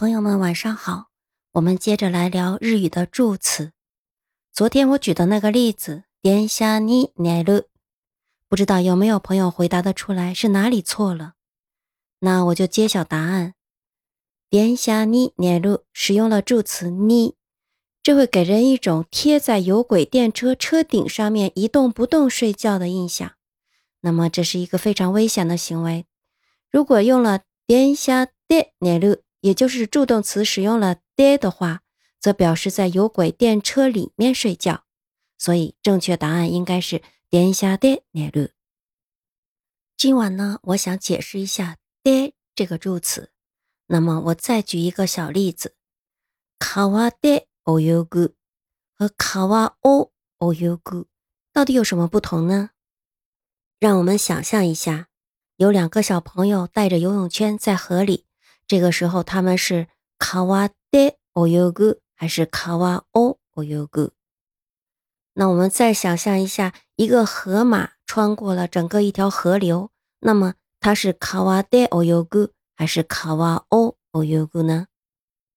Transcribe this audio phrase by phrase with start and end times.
[0.00, 1.10] 朋友们晚上好，
[1.52, 3.72] 我们接着来聊日语的助词。
[4.50, 7.64] 昨天我举的那个例子，点下你奈路，
[8.48, 11.34] 不知道有没有朋友回答得出来是哪里错了？
[12.20, 13.52] 那我就揭晓答案。
[14.48, 17.34] 点下你奈路使用了助词你，
[18.02, 23.32] 这会给人一种贴在有轨电车车顶上面一动不动睡觉的印象。
[24.00, 26.06] 那么这是一个非常危险的行为。
[26.70, 29.18] 如果用了点下的奈路。
[29.41, 31.81] 也就是助动词使用了 de 的话，
[32.19, 34.83] 则表示在有轨电车里面睡觉，
[35.37, 38.49] 所以正确答案应该是点下的内路。
[39.97, 43.31] 今晚呢，我想解释一下 de 这个助词。
[43.87, 45.75] 那么我再举一个小例子，
[46.57, 48.33] 卡瓦でおよぐ
[48.95, 51.05] 和卡瓦おおよぐ
[51.53, 52.71] 到底有什么不同呢？
[53.79, 55.09] 让我们想象一下，
[55.57, 58.25] 有两个小朋友带着游泳圈在河里。
[58.69, 59.87] 这个时候他们是
[60.17, 64.11] 卡瓦でおよぐ还是卡瓦おおよぐ？
[65.33, 74.87] 那我们再想象一下，一个河马穿过了整个一条河流，那么它是卡瓦でおよぐ还是卡瓦おおよぐ呢？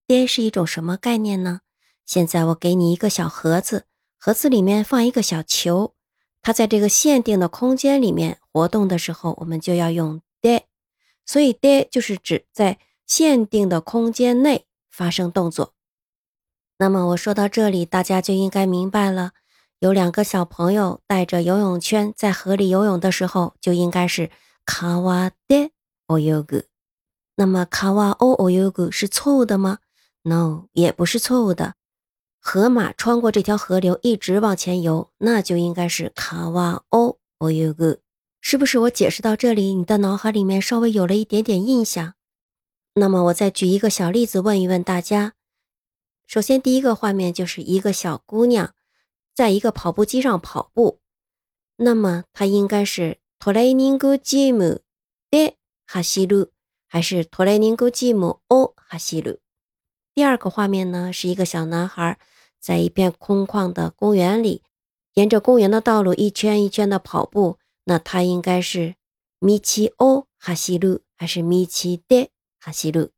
[0.07, 1.61] で是一种什么概念呢？
[2.05, 3.87] 现在我给你一个小盒子，
[4.19, 5.95] 盒子里面放一个小球，
[6.43, 10.65] 它在这个限定的空间里面活动的时候，我们就要用で，
[11.25, 12.79] 所以で就是指在。
[13.07, 15.75] 限定的空间内发生动作。
[16.79, 19.33] 那么我说到这里，大家就应该明白了。
[19.81, 24.31] 有两个小朋友带着游泳圈在河里游泳的时候，就应该是
[24.65, 25.71] 卡瓦で
[26.07, 26.65] およぐ。
[27.37, 29.79] 那么卡瓦おおよぐ是错误的吗？
[30.23, 31.75] No，也不是错误的。
[32.41, 38.01] 河马穿过这条河流，一直往前游，那就应该是卡瓦おおよぐ。
[38.41, 42.15] 是不是我解释到这里，你的脑海里面稍微有了一点点印象？
[42.95, 45.35] 那么我再举一个小例子问一问大家。
[46.27, 48.75] 首先，第一个画面就是一个小姑娘
[49.35, 50.99] 在一个跑步机上跑步，
[51.77, 54.83] 那么她应该是トレーニングジム
[55.31, 55.55] で
[55.87, 56.51] 走る，
[56.89, 59.39] 还是トレーニングジムを走る？
[60.15, 62.19] 第二个画面呢，是一个小男孩
[62.61, 64.63] 在一片空旷的公园里，
[65.15, 68.97] 沿着公园的道路一圈一圈的跑步，那他应该是
[69.41, 72.29] ミチを走る，还是ミチで？
[72.66, 73.10] 哈西路，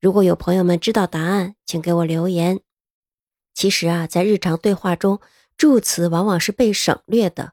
[0.00, 2.58] 如果有朋友们知道答案，请给我留言。
[3.54, 5.20] 其实啊，在日常对话中，
[5.56, 7.52] 助词往往是被省略的，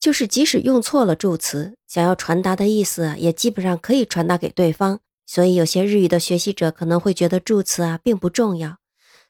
[0.00, 5.00] 就是即使用错了助词，想要传达的意思也基本上可以传达给对方。
[5.26, 8.78] 所以有些日语的学习者可能会觉得助词啊并不重要，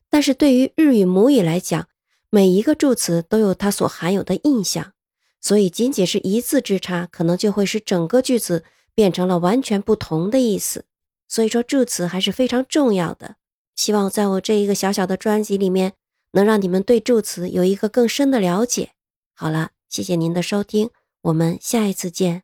[0.08, 1.88] 但是对于日语母语来讲，
[2.30, 4.92] 每一个助词都有它所含有的印象，
[5.40, 8.62] 所以仅仅是一字之差，可能就会使整个句子
[8.94, 10.84] 变成了完全不同的意思。
[11.32, 13.36] 所以说助词还是非常重要的，
[13.74, 15.94] 希望在我这一个小小的专辑里面，
[16.32, 18.90] 能让你们对助词有一个更深的了解。
[19.34, 20.90] 好了，谢谢您的收听，
[21.22, 22.42] 我们下一次见。